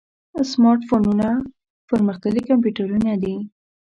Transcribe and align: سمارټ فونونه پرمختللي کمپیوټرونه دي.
سمارټ 0.51 0.79
فونونه 0.89 1.27
پرمختللي 1.89 2.41
کمپیوټرونه 2.49 3.11
دي. 3.23 3.35